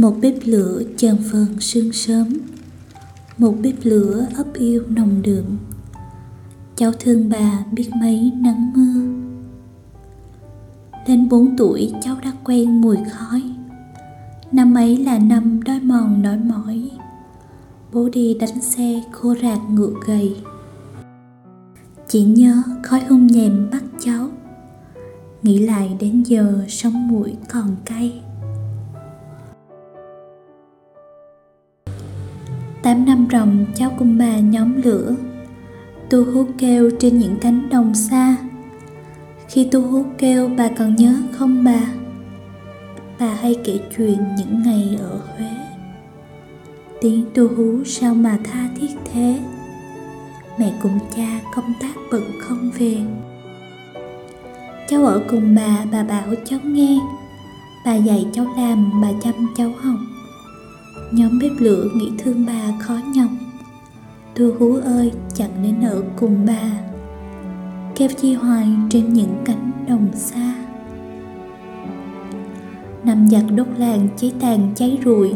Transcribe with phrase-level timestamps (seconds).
[0.00, 2.28] một bếp lửa chờn phần sương sớm.
[3.38, 5.44] Một bếp lửa ấp yêu nồng đượm.
[6.76, 9.00] Cháu thương bà biết mấy nắng mưa.
[11.06, 13.42] Lên bốn tuổi cháu đã quen mùi khói.
[14.52, 16.90] Năm ấy là năm đói mòn đói mỏi.
[17.92, 20.36] Bố đi đánh xe khô rạc ngựa gầy.
[22.08, 24.28] Chỉ nhớ khói hung nhèm bắt cháu.
[25.42, 28.22] Nghĩ lại đến giờ sống mũi còn cay.
[32.90, 35.14] Tám năm ròng, cháu cùng bà nhóm lửa.
[36.10, 38.36] Tu hú kêu trên những cánh đồng xa.
[39.48, 41.80] Khi tu hú kêu, bà còn nhớ không bà?
[43.20, 45.50] Bà hay kể chuyện những ngày ở huế.
[47.00, 49.40] Tiếng tu hú sao mà tha thiết thế?
[50.58, 52.96] Mẹ cùng cha công tác bận không về.
[54.88, 56.98] Cháu ở cùng bà bà bảo cháu nghe.
[57.84, 59.98] Bà dạy cháu làm, bà chăm cháu học
[61.12, 63.30] nhóm bếp lửa nghĩ thương bà khó nhọc.
[64.34, 66.70] Tôi hú ơi, chẳng nên ở cùng bà.
[67.96, 70.54] Kêu chi hoài trên những cánh đồng xa.
[73.04, 75.34] Năm giặc đốt làng cháy tàn cháy rụi.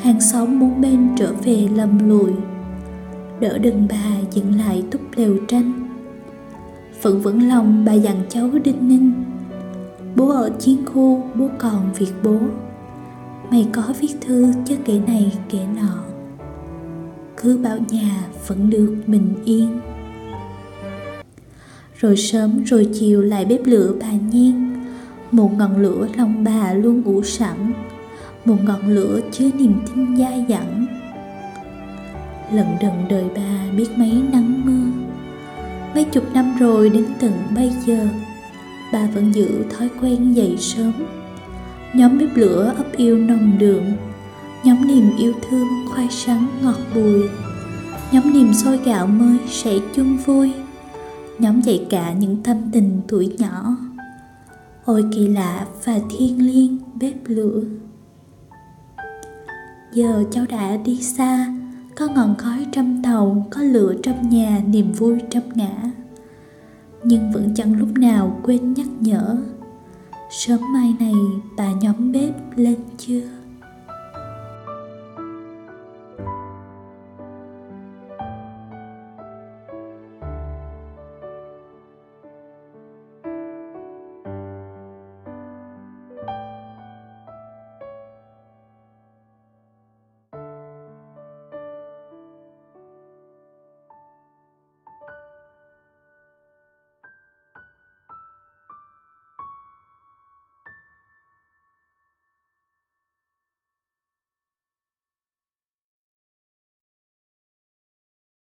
[0.00, 2.32] Hàng xóm muốn bên trở về lầm lùi.
[3.40, 5.72] Đỡ đừng bà dựng lại túc lều tranh.
[7.00, 9.12] Phận vững lòng bà dặn cháu đinh ninh.
[10.16, 12.38] Bố ở chiến khu, bố còn việc bố
[13.50, 16.04] mày có viết thư cho kẻ này, kẻ nọ.
[17.36, 19.80] Cứ bảo nhà vẫn được bình yên.
[21.98, 24.84] Rồi sớm rồi chiều lại bếp lửa bà nhiên.
[25.30, 27.72] Một ngọn lửa lòng bà luôn ủ sẵn.
[28.44, 30.86] Một ngọn lửa chứa niềm tin dai dẳng.
[32.52, 35.10] Lận đận đời bà biết mấy nắng mưa.
[35.94, 38.08] Mấy chục năm rồi đến tận bây giờ,
[38.92, 40.92] bà vẫn giữ thói quen dậy sớm
[41.94, 43.82] nhóm bếp lửa ấp yêu nồng đượm.
[44.64, 47.22] Nhóm niềm yêu thương khoai sắn ngọt bùi.
[48.12, 50.52] Nhóm niềm sôi gạo mới sẽ chung vui.
[51.38, 53.76] Nhóm dạy cả những tâm tình tuổi nhỏ.
[54.84, 57.60] Ôi kỳ lạ và thiêng liêng bếp lửa.
[59.92, 61.46] Giờ cháu đã đi xa,
[61.96, 65.90] có ngọn khói trăm tàu, có lửa trong nhà, niềm vui trăm ngã.
[67.04, 69.36] Nhưng vẫn chẳng lúc nào quên nhắc nhở
[70.30, 71.14] sớm mai này
[71.56, 73.39] bà nhóm bếp lên chưa?